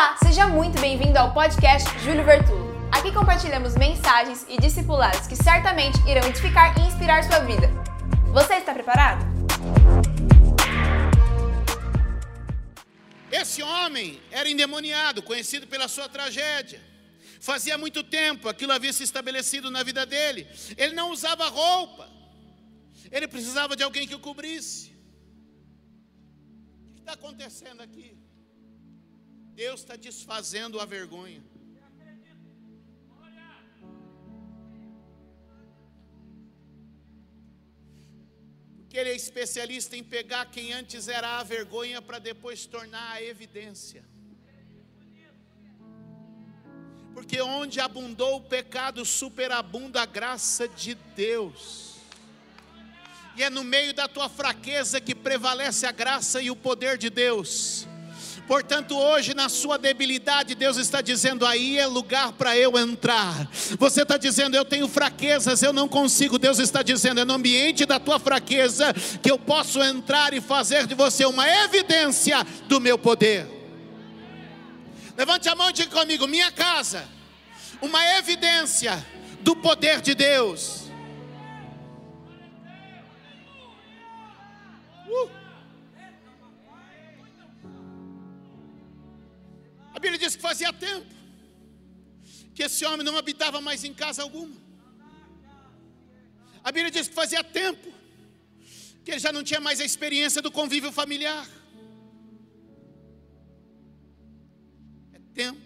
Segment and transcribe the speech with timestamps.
[0.00, 2.70] Olá, seja muito bem-vindo ao podcast Júlio Vertulo.
[2.90, 7.68] Aqui compartilhamos mensagens e discipulados que certamente irão edificar e inspirar sua vida.
[8.32, 9.22] Você está preparado?
[13.30, 16.80] Esse homem era endemoniado, conhecido pela sua tragédia.
[17.38, 20.48] Fazia muito tempo aquilo havia se estabelecido na vida dele.
[20.78, 22.08] Ele não usava roupa.
[23.12, 24.96] Ele precisava de alguém que o cobrisse.
[26.88, 28.19] O que está acontecendo aqui?
[29.54, 31.42] Deus está desfazendo a vergonha.
[38.90, 43.22] Porque Ele é especialista em pegar quem antes era a vergonha para depois tornar a
[43.22, 44.04] evidência.
[47.14, 51.98] Porque onde abundou o pecado, superabunda a graça de Deus.
[53.36, 57.08] E é no meio da tua fraqueza que prevalece a graça e o poder de
[57.08, 57.86] Deus.
[58.50, 63.48] Portanto, hoje, na sua debilidade, Deus está dizendo: aí é lugar para eu entrar.
[63.78, 66.36] Você está dizendo: eu tenho fraquezas, eu não consigo.
[66.36, 70.88] Deus está dizendo: é no ambiente da tua fraqueza que eu posso entrar e fazer
[70.88, 73.46] de você uma evidência do meu poder.
[75.16, 77.04] Levante a mão e diga comigo: minha casa,
[77.80, 79.06] uma evidência
[79.42, 80.79] do poder de Deus.
[90.40, 91.14] Que fazia tempo
[92.54, 94.56] que esse homem não habitava mais em casa alguma.
[96.64, 97.88] A Bíblia diz que fazia tempo
[99.04, 101.46] que ele já não tinha mais a experiência do convívio familiar.
[105.12, 105.60] É tempo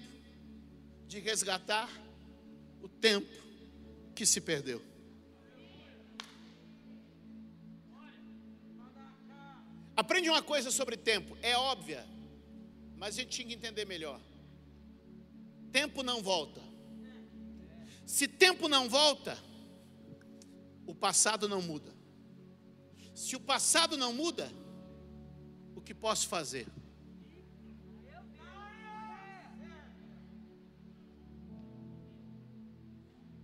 [1.06, 1.88] de resgatar
[2.82, 3.32] o tempo
[4.14, 4.82] que se perdeu.
[9.96, 12.04] Aprende uma coisa sobre tempo, é óbvia,
[12.96, 14.20] mas a gente tinha que entender melhor.
[15.74, 16.60] Tempo não volta.
[18.06, 19.36] Se tempo não volta,
[20.86, 21.92] o passado não muda.
[23.12, 24.48] Se o passado não muda,
[25.74, 26.68] o que posso fazer?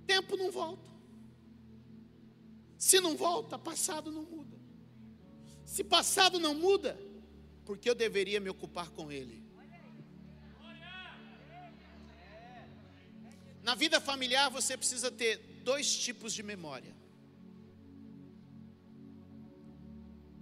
[0.07, 0.89] Tempo não volta.
[2.79, 4.57] Se não volta, passado não muda.
[5.65, 6.97] Se passado não muda,
[7.65, 9.50] porque eu deveria me ocupar com ele.
[13.63, 16.95] Na vida familiar você precisa ter dois tipos de memória.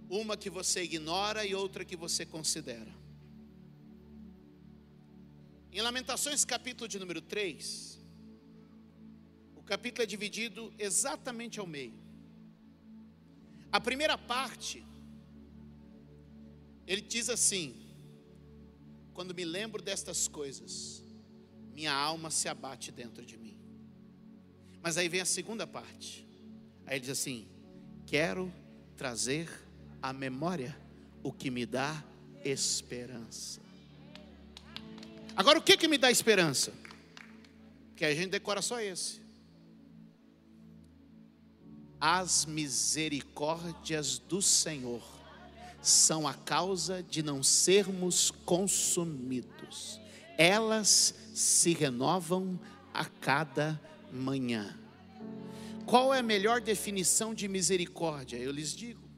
[0.09, 2.91] Uma que você ignora e outra que você considera.
[5.71, 7.99] Em Lamentações, capítulo de número 3,
[9.55, 11.93] o capítulo é dividido exatamente ao meio.
[13.71, 14.83] A primeira parte,
[16.87, 17.75] ele diz assim:
[19.13, 21.03] Quando me lembro destas coisas,
[21.79, 23.57] minha alma se abate dentro de mim.
[24.81, 26.27] Mas aí vem a segunda parte.
[26.85, 27.47] Aí ele diz assim:
[28.05, 28.53] Quero
[28.97, 29.49] trazer
[30.01, 30.77] à memória
[31.23, 32.03] o que me dá
[32.43, 33.61] esperança.
[35.37, 36.73] Agora, o que, que me dá esperança?
[37.95, 39.21] Que a gente decora só esse.
[41.97, 45.01] As misericórdias do Senhor
[45.81, 49.99] são a causa de não sermos consumidos
[50.39, 52.59] elas se renovam
[52.93, 53.79] a cada
[54.11, 54.77] manhã.
[55.85, 58.35] Qual é a melhor definição de misericórdia?
[58.35, 59.09] Eu lhes digo: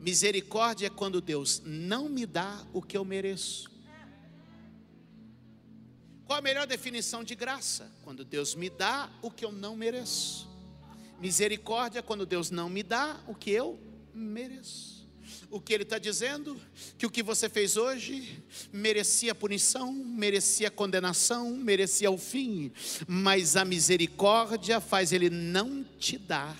[0.00, 3.70] misericórdia é quando Deus não me dá o que eu mereço.
[6.24, 7.92] Qual a melhor definição de graça?
[8.02, 10.48] Quando Deus me dá o que eu não mereço.
[11.20, 13.78] Misericórdia é quando Deus não me dá o que eu
[14.14, 14.99] mereço
[15.50, 16.56] o que ele está dizendo?
[16.96, 22.72] Que o que você fez hoje merecia punição, merecia condenação, merecia o fim,
[23.06, 26.56] mas a misericórdia faz ele não te dar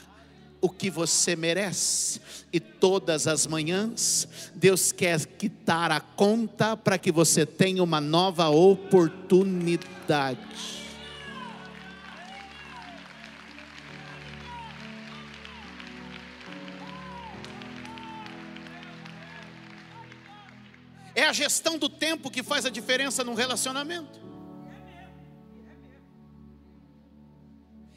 [0.63, 2.21] o que você merece,
[2.53, 8.51] e todas as manhãs Deus quer quitar a conta para que você tenha uma nova
[8.51, 10.39] oportunidade.
[21.21, 24.19] É a gestão do tempo que faz a diferença num relacionamento.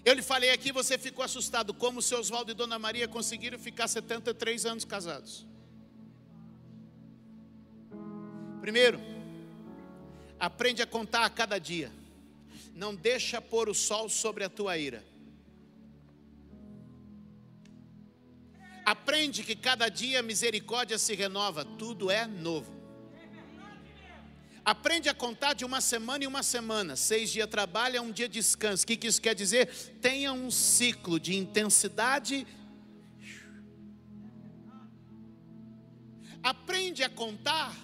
[0.04, 3.58] Eu lhe falei aqui, você ficou assustado como o seu Oswaldo e Dona Maria conseguiram
[3.58, 5.48] ficar 73 anos casados.
[8.60, 9.00] Primeiro,
[10.38, 11.90] aprende a contar a cada dia.
[12.76, 15.02] Não deixa pôr o sol sobre a tua ira.
[18.86, 22.83] Aprende que cada dia a misericórdia se renova, tudo é novo.
[24.66, 26.96] Aprende a contar de uma semana em uma semana.
[26.96, 28.84] Seis dias trabalho, um dia descanso.
[28.84, 29.68] O que, que isso quer dizer?
[30.02, 32.48] Tenha um ciclo de intensidade.
[36.42, 37.76] Aprende a contar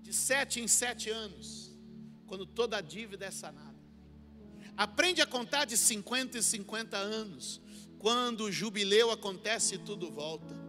[0.00, 1.76] de sete em sete anos,
[2.26, 3.76] quando toda a dívida é sanada.
[4.74, 7.60] Aprende a contar de 50 em 50 anos,
[7.98, 10.67] quando o jubileu acontece e tudo volta.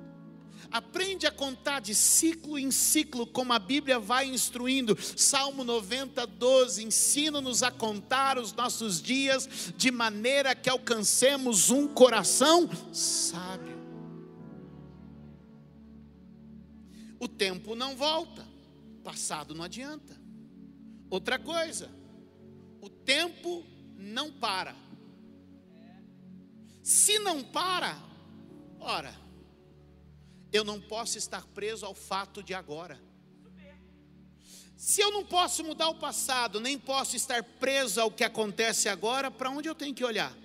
[0.72, 4.98] Aprende a contar de ciclo em ciclo, como a Bíblia vai instruindo.
[5.18, 6.84] Salmo 90, 12.
[6.84, 13.80] Ensina-nos a contar os nossos dias de maneira que alcancemos um coração sábio.
[17.20, 18.48] O tempo não volta,
[19.04, 20.16] passado não adianta.
[21.10, 21.90] Outra coisa,
[22.80, 23.66] o tempo
[23.98, 24.76] não para.
[26.84, 27.98] Se não para,
[28.80, 29.29] ora,
[30.52, 33.00] eu não posso estar preso ao fato de agora.
[34.76, 39.30] Se eu não posso mudar o passado, nem posso estar preso ao que acontece agora,
[39.30, 40.36] para onde eu tenho que olhar?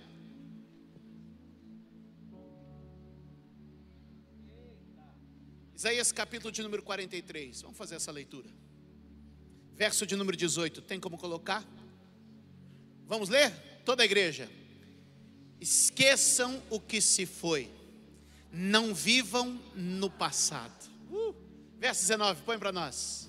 [5.74, 8.50] Isaías capítulo de número 43, vamos fazer essa leitura.
[9.72, 11.64] Verso de número 18, tem como colocar?
[13.06, 13.52] Vamos ler?
[13.84, 14.50] Toda a igreja.
[15.60, 17.70] Esqueçam o que se foi
[18.54, 20.88] não vivam no passado.
[21.10, 21.34] Uh,
[21.78, 23.28] verso 19, põe para nós.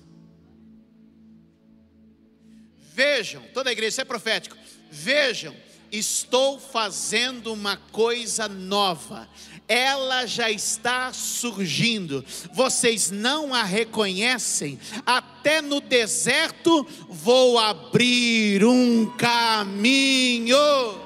[2.94, 4.56] Vejam, toda a igreja, isso é profético.
[4.90, 5.54] Vejam,
[5.90, 9.28] estou fazendo uma coisa nova.
[9.66, 12.24] Ela já está surgindo.
[12.52, 14.78] Vocês não a reconhecem.
[15.04, 21.05] Até no deserto vou abrir um caminho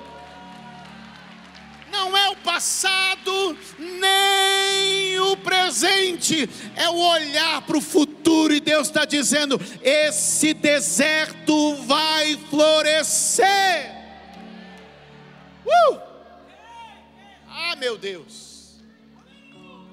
[2.00, 8.88] não é o passado nem o presente, é o olhar para o futuro, e Deus
[8.88, 13.92] está dizendo: esse deserto vai florescer.
[15.66, 16.00] Uh!
[17.48, 18.80] Ah, meu Deus!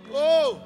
[0.09, 0.65] Oh!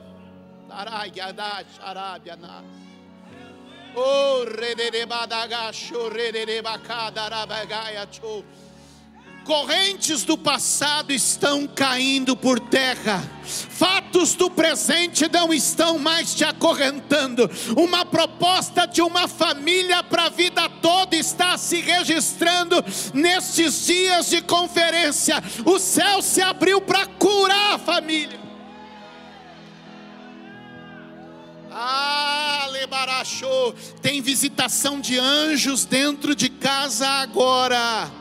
[3.93, 7.97] Oh, rededebadagasho, rededebacadarabagai,
[9.43, 17.49] Correntes do passado estão caindo por terra, fatos do presente não estão mais te acorrentando.
[17.75, 22.75] Uma proposta de uma família para a vida toda está se registrando
[23.15, 25.43] nestes dias de conferência.
[25.65, 28.39] O céu se abriu para curar a família.
[31.71, 33.73] Ah, Lebarachô,
[34.03, 38.20] tem visitação de anjos dentro de casa agora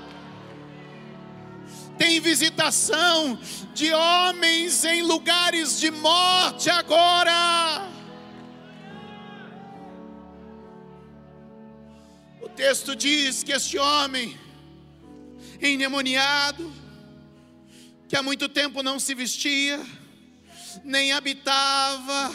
[2.00, 3.38] tem visitação
[3.74, 7.86] de homens em lugares de morte agora.
[12.40, 14.34] O texto diz que este homem,
[15.60, 16.72] endemoniado,
[18.08, 19.78] que há muito tempo não se vestia,
[20.82, 22.34] nem habitava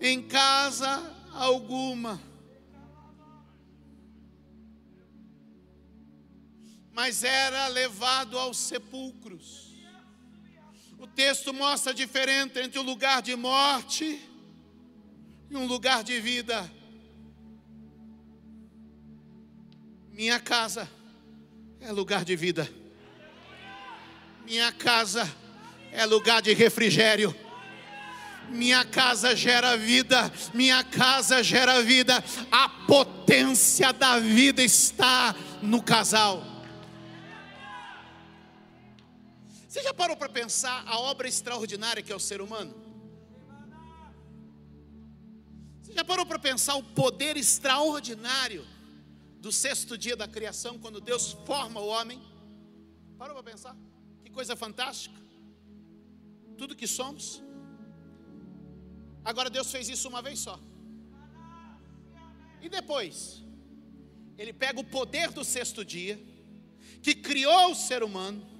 [0.00, 2.20] em casa alguma,
[6.96, 9.76] mas era levado aos sepulcros.
[10.98, 14.18] O texto mostra a diferença entre o lugar de morte
[15.50, 16.72] e um lugar de vida.
[20.10, 20.90] Minha casa
[21.82, 22.66] é lugar de vida.
[24.46, 25.30] Minha casa
[25.92, 27.36] é lugar de refrigério.
[28.48, 32.24] Minha casa gera vida, minha casa gera vida.
[32.50, 36.55] A potência da vida está no casal.
[39.76, 42.74] Você já parou para pensar a obra extraordinária que é o ser humano?
[45.82, 48.64] Você já parou para pensar o poder extraordinário
[49.38, 52.18] do sexto dia da criação, quando Deus forma o homem?
[53.18, 53.76] Parou para pensar?
[54.24, 55.20] Que coisa fantástica!
[56.56, 57.42] Tudo que somos.
[59.22, 60.58] Agora Deus fez isso uma vez só.
[62.62, 63.44] E depois,
[64.38, 66.18] Ele pega o poder do sexto dia,
[67.02, 68.55] que criou o ser humano,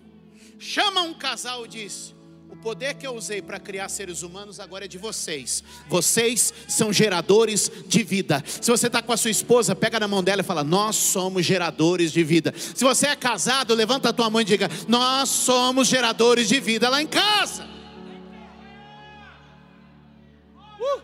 [0.59, 2.15] chama um casal e diz:
[2.49, 5.63] O poder que eu usei para criar seres humanos agora é de vocês.
[5.89, 8.43] Vocês são geradores de vida.
[8.47, 11.45] Se você está com a sua esposa, pega na mão dela e fala: Nós somos
[11.45, 12.55] geradores de vida.
[12.57, 16.89] Se você é casado, levanta a tua mão e diga: Nós somos geradores de vida
[16.89, 17.67] lá em casa.
[20.81, 21.03] Uh!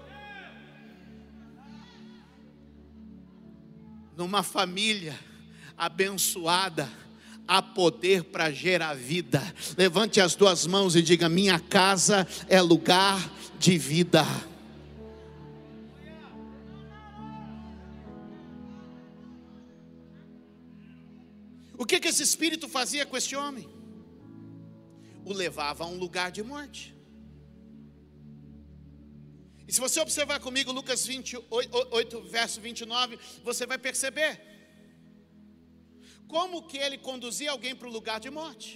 [4.17, 5.19] Numa família
[5.77, 6.89] abençoada
[7.47, 9.41] há poder para gerar vida.
[9.77, 14.25] Levante as duas mãos e diga: Minha casa é lugar de vida.
[21.77, 23.69] O que, que esse espírito fazia com esse homem?
[25.25, 26.95] O levava a um lugar de morte.
[29.67, 34.52] E se você observar comigo Lucas 28, 8, verso 29, você vai perceber
[36.35, 38.71] como que ele conduzia alguém para o lugar de morte.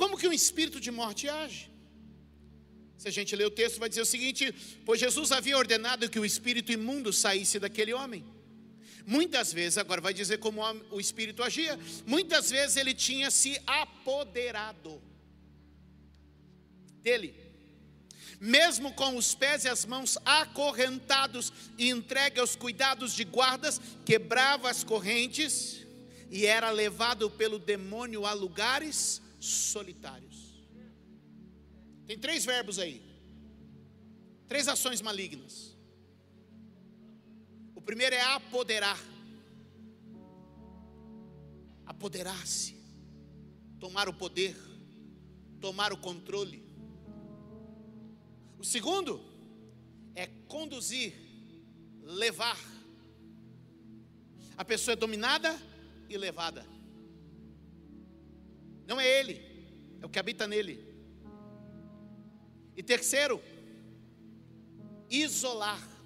[0.00, 1.62] Como que um espírito de morte age?
[2.96, 4.44] Se a gente ler o texto, vai dizer o seguinte:
[4.86, 8.24] Pois Jesus havia ordenado que o espírito imundo saísse daquele homem.
[9.06, 15.02] Muitas vezes, agora vai dizer como o espírito agia, muitas vezes ele tinha se apoderado
[17.02, 17.34] dele,
[18.40, 24.70] mesmo com os pés e as mãos acorrentados e entregue aos cuidados de guardas, quebrava
[24.70, 25.86] as correntes
[26.30, 30.36] e era levado pelo demônio a lugares solitários.
[32.06, 33.02] Tem três verbos aí,
[34.46, 35.78] três ações malignas
[37.88, 39.02] primeiro é apoderar.
[41.86, 42.76] Apoderar-se,
[43.80, 44.54] tomar o poder,
[45.58, 46.67] tomar o controle.
[48.58, 49.20] O segundo
[50.14, 51.14] é conduzir,
[52.02, 52.58] levar.
[54.56, 55.56] A pessoa é dominada
[56.08, 56.66] e levada.
[58.86, 59.40] Não é ele,
[60.00, 60.86] é o que habita nele.
[62.76, 63.40] E terceiro,
[65.10, 65.98] isolar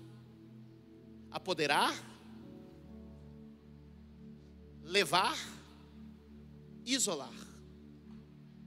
[1.33, 1.93] apoderar,
[4.83, 5.37] levar,
[6.85, 7.33] isolar.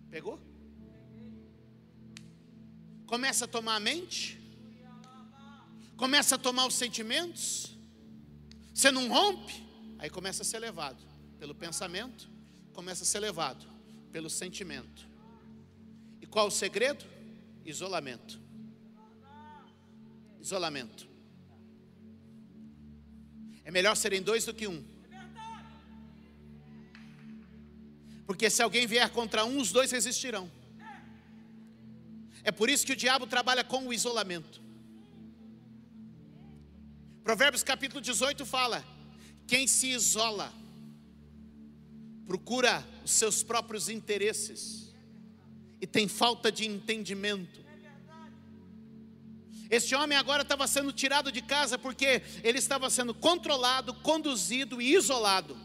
[0.09, 0.39] Pegou?
[3.05, 4.39] Começa a tomar a mente,
[5.95, 7.75] começa a tomar os sentimentos,
[8.73, 9.63] você não rompe,
[9.99, 11.01] aí começa a ser levado
[11.39, 12.27] pelo pensamento,
[12.73, 13.65] começa a ser levado
[14.11, 15.07] pelo sentimento.
[16.21, 17.05] E qual o segredo?
[17.63, 18.39] Isolamento.
[20.41, 21.07] Isolamento.
[23.63, 24.83] É melhor serem dois do que um.
[28.25, 30.49] Porque se alguém vier contra um, os dois resistirão.
[32.45, 34.61] É por isso que o diabo trabalha com o isolamento.
[37.23, 38.85] Provérbios capítulo 18 fala:
[39.47, 40.53] quem se isola,
[42.27, 44.93] procura os seus próprios interesses
[45.81, 47.65] e tem falta de entendimento.
[49.67, 54.93] Este homem agora estava sendo tirado de casa porque ele estava sendo controlado, conduzido e
[54.93, 55.57] isolado.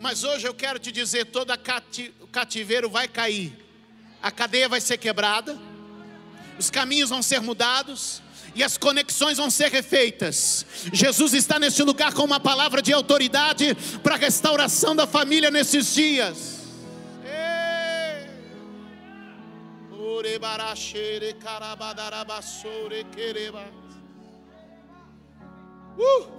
[0.00, 3.65] Mas hoje eu quero te dizer: todo cati cativeiro vai cair,
[4.26, 5.56] a cadeia vai ser quebrada,
[6.58, 8.20] os caminhos vão ser mudados,
[8.56, 10.66] e as conexões vão ser refeitas.
[10.92, 15.94] Jesus está neste lugar com uma palavra de autoridade para a restauração da família nesses
[15.94, 16.56] dias.
[25.96, 26.36] Uh!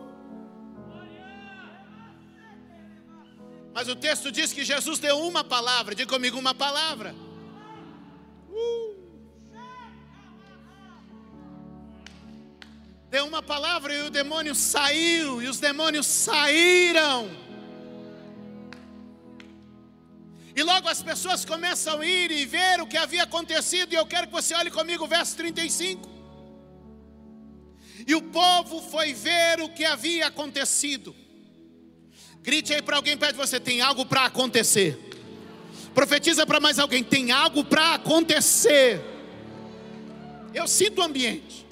[3.74, 7.16] Mas o texto diz que Jesus deu uma palavra, diga comigo uma palavra.
[13.10, 17.30] Deu uma palavra e o demônio saiu, e os demônios saíram.
[20.56, 24.06] E logo as pessoas começam a ir e ver o que havia acontecido, e eu
[24.06, 26.10] quero que você olhe comigo o verso 35.
[28.06, 31.16] E o povo foi ver o que havia acontecido.
[32.42, 35.07] Grite aí para alguém perto de você: tem algo para acontecer.
[35.98, 39.02] Profetiza para mais alguém: tem algo para acontecer.
[40.54, 41.66] Eu sinto o ambiente.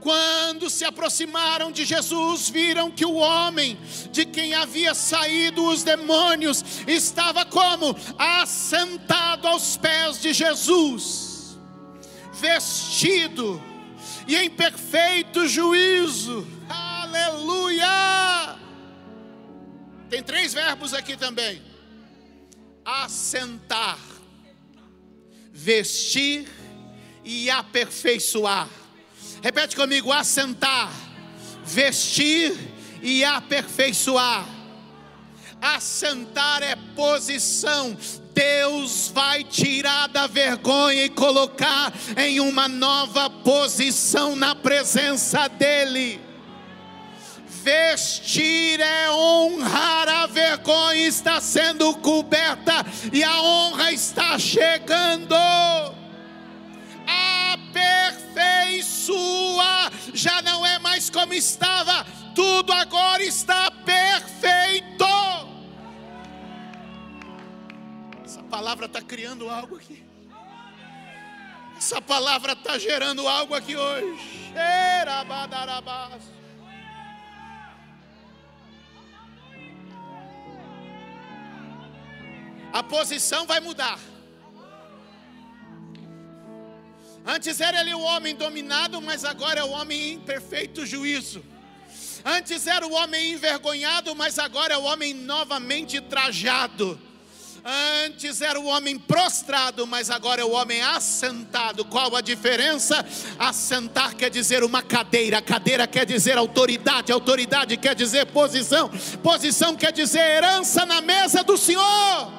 [0.00, 3.78] Quando se aproximaram de Jesus, viram que o homem
[4.10, 7.94] de quem havia saído os demônios estava como?
[8.16, 11.58] Assentado aos pés de Jesus,
[12.32, 13.62] vestido
[14.26, 16.46] e em perfeito juízo.
[16.70, 18.35] Aleluia!
[20.08, 21.60] Tem três verbos aqui também:
[22.84, 23.98] assentar,
[25.52, 26.48] vestir
[27.24, 28.68] e aperfeiçoar.
[29.42, 30.92] Repete comigo: assentar,
[31.64, 32.56] vestir
[33.02, 34.46] e aperfeiçoar.
[35.60, 37.96] Assentar é posição.
[38.32, 46.25] Deus vai tirar da vergonha e colocar em uma nova posição na presença dEle.
[47.66, 55.34] Vestir é honrar, a vergonha está sendo coberta e a honra está chegando
[57.52, 62.06] aperfeiçoa, já não é mais como estava,
[62.36, 65.04] tudo agora está perfeito.
[68.24, 70.04] Essa palavra está criando algo aqui.
[71.76, 74.46] Essa palavra está gerando algo aqui hoje.
[82.76, 83.98] A posição vai mudar.
[87.24, 91.42] Antes era ele o homem dominado, mas agora é o homem em perfeito juízo.
[92.22, 97.00] Antes era o homem envergonhado, mas agora é o homem novamente trajado.
[98.04, 101.82] Antes era o homem prostrado, mas agora é o homem assentado.
[101.86, 103.06] Qual a diferença?
[103.38, 108.90] Assentar quer dizer uma cadeira, cadeira quer dizer autoridade, autoridade quer dizer posição,
[109.22, 112.35] posição quer dizer herança na mesa do Senhor.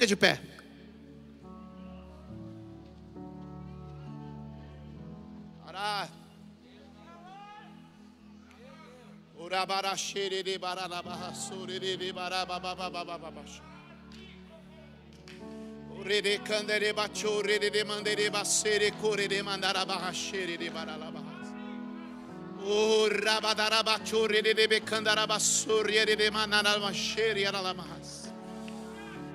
[0.00, 0.40] Fica de pé.
[16.44, 20.70] Candere bacio, rede de core de mandara bahashere de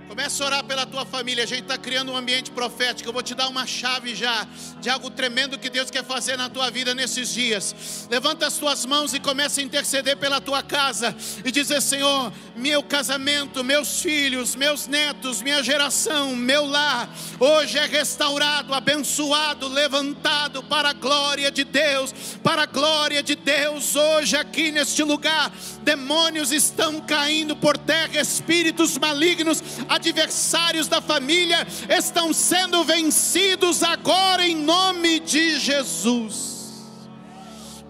[0.07, 1.43] Começa a orar pela tua família.
[1.43, 3.09] A gente está criando um ambiente profético.
[3.09, 4.47] Eu vou te dar uma chave já
[4.79, 8.07] de algo tremendo que Deus quer fazer na tua vida nesses dias.
[8.09, 12.81] Levanta as tuas mãos e começa a interceder pela tua casa e dizer: Senhor, meu
[12.81, 17.09] casamento, meus filhos, meus netos, minha geração, meu lar,
[17.39, 23.95] hoje é restaurado, abençoado, levantado para a glória de Deus, para a glória de Deus.
[23.95, 32.33] Hoje aqui neste lugar, demônios estão caindo por terra, espíritos malignos adversários da família estão
[32.33, 36.54] sendo vencidos agora em nome de Jesus.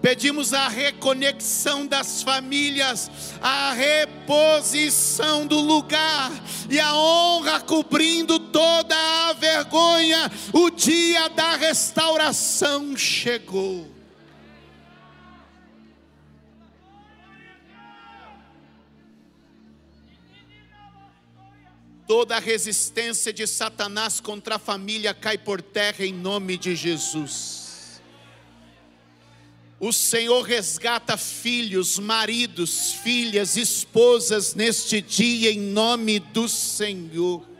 [0.06, 3.10] Pedimos a reconexão das famílias,
[3.42, 6.30] a reposição do lugar
[6.70, 10.30] e a honra cobrindo toda a vergonha.
[10.52, 13.90] O dia da restauração chegou.
[22.06, 27.65] Toda a resistência de Satanás contra a família cai por terra em nome de Jesus.
[29.78, 37.55] O Senhor resgata filhos, maridos, filhas, esposas neste dia em nome do Senhor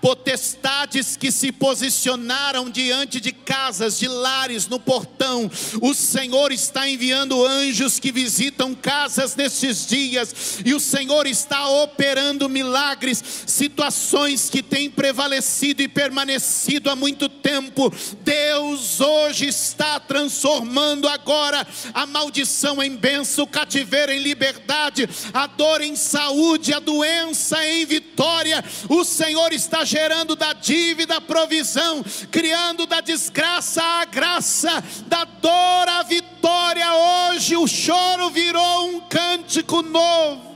[0.00, 5.50] potestades que se posicionaram diante de casas, de lares, no portão.
[5.80, 12.48] O Senhor está enviando anjos que visitam casas nestes dias, e o Senhor está operando
[12.48, 17.92] milagres, situações que têm prevalecido e permanecido há muito tempo.
[18.22, 25.80] Deus hoje está transformando agora a maldição em bênção, o cativeiro em liberdade, a dor
[25.80, 28.64] em saúde, a doença em vitória.
[28.88, 34.70] O Senhor está está gerando da dívida a provisão, criando da desgraça a graça,
[35.08, 36.86] da dor a vitória.
[37.32, 40.54] Hoje o choro virou um cântico novo.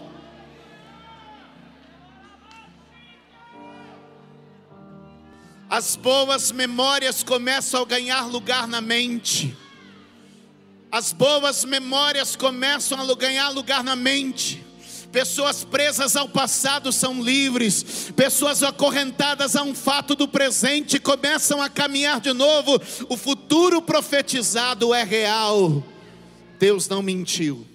[5.68, 9.56] As boas memórias começam a ganhar lugar na mente.
[10.92, 14.67] As boas memórias começam a ganhar lugar na mente.
[15.12, 21.68] Pessoas presas ao passado são livres, pessoas acorrentadas a um fato do presente começam a
[21.68, 22.80] caminhar de novo.
[23.08, 25.82] O futuro profetizado é real.
[26.58, 27.66] Deus não mentiu.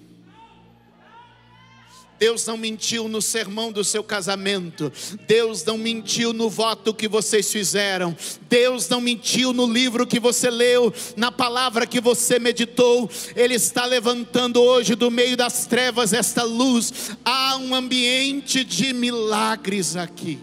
[2.18, 4.92] Deus não mentiu no sermão do seu casamento.
[5.26, 8.16] Deus não mentiu no voto que vocês fizeram.
[8.48, 13.10] Deus não mentiu no livro que você leu, na palavra que você meditou.
[13.34, 17.10] Ele está levantando hoje do meio das trevas esta luz.
[17.24, 20.38] Há um ambiente de milagres aqui.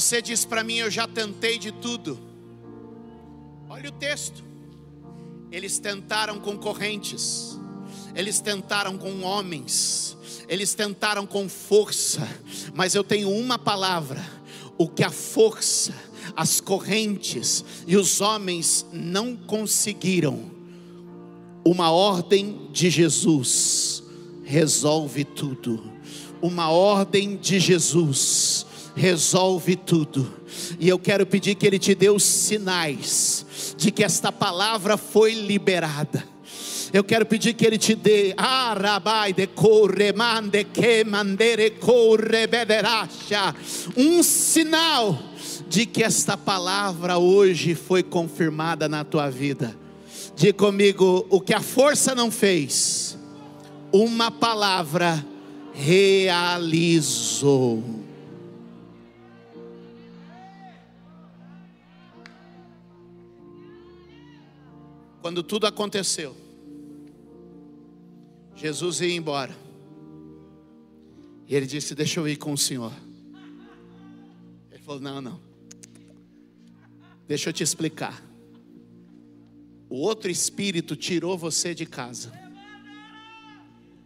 [0.00, 2.18] Você diz para mim: Eu já tentei de tudo.
[3.68, 4.42] Olha o texto.
[5.52, 7.58] Eles tentaram com correntes,
[8.14, 10.16] eles tentaram com homens,
[10.48, 12.26] eles tentaram com força,
[12.72, 14.24] mas eu tenho uma palavra:
[14.78, 15.92] o que a força,
[16.34, 20.50] as correntes e os homens não conseguiram,
[21.62, 24.02] uma ordem de Jesus
[24.44, 25.92] resolve tudo.
[26.40, 28.64] Uma ordem de Jesus
[29.00, 30.30] resolve tudo.
[30.78, 35.32] E eu quero pedir que Ele te dê os sinais de que esta palavra foi
[35.32, 36.22] liberada.
[36.92, 43.54] Eu quero pedir que Ele te dê arabai de corre mande que mandere corre bederacha
[43.96, 45.18] um sinal
[45.68, 49.74] de que esta palavra hoje foi confirmada na tua vida.
[50.36, 53.16] Diga comigo: o que a força não fez,
[53.92, 55.24] uma palavra
[55.72, 57.99] realizou.
[65.20, 66.36] Quando tudo aconteceu,
[68.56, 69.54] Jesus ia embora.
[71.46, 72.92] E ele disse: Deixa eu ir com o Senhor.
[74.70, 75.40] Ele falou: Não, não.
[77.26, 78.22] Deixa eu te explicar.
[79.88, 82.32] O outro espírito tirou você de casa.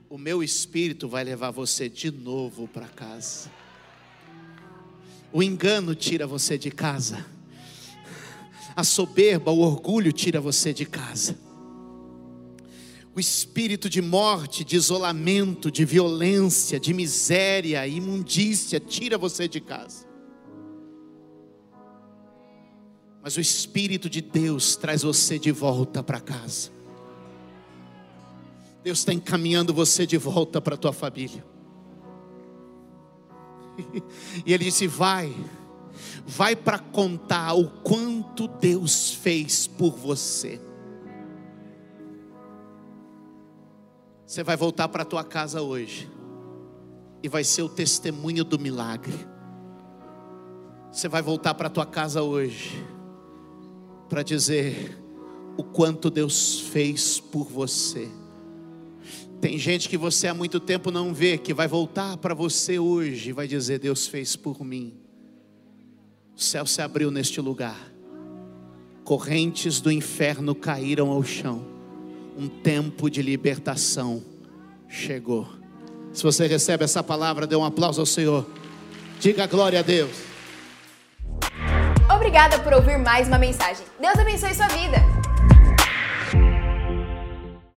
[0.09, 3.50] O meu espírito vai levar você de novo para casa.
[5.33, 7.27] O engano tira você de casa.
[8.76, 11.38] A soberba, o orgulho tira você de casa.
[13.14, 20.04] O espírito de morte, de isolamento, de violência, de miséria, imundícia tira você de casa.
[23.24, 26.70] Mas o Espírito de Deus traz você de volta para casa.
[28.82, 31.42] Deus está encaminhando você de volta para a tua família.
[34.44, 35.34] E Ele disse: Vai,
[36.26, 40.61] vai para contar o quanto Deus fez por você.
[44.26, 46.11] Você vai voltar para tua casa hoje,
[47.22, 49.14] e vai ser o testemunho do milagre.
[50.90, 52.85] Você vai voltar para tua casa hoje,
[54.09, 54.98] para dizer
[55.57, 58.09] o quanto Deus fez por você.
[59.40, 63.30] Tem gente que você há muito tempo não vê, que vai voltar para você hoje
[63.30, 65.04] e vai dizer: Deus fez por mim.
[66.37, 67.79] O céu se abriu neste lugar,
[69.05, 71.64] correntes do inferno caíram ao chão,
[72.37, 74.20] um tempo de libertação
[74.88, 75.47] chegou.
[76.12, 78.44] Se você recebe essa palavra, dê um aplauso ao Senhor,
[79.20, 80.11] diga glória a Deus.
[82.12, 83.87] Obrigada por ouvir mais uma mensagem.
[84.01, 85.13] Deus abençoe sua vida.